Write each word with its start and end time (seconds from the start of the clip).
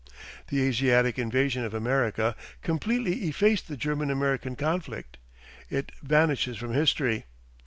The 0.47 0.63
Asiatic 0.63 1.19
invasion 1.19 1.63
of 1.63 1.75
America 1.75 2.35
completely 2.63 3.25
effaced 3.27 3.67
the 3.67 3.77
German 3.77 4.09
American 4.09 4.55
conflict. 4.55 5.17
It 5.69 5.91
vanishes 6.01 6.57
from 6.57 6.73
history. 6.73 7.25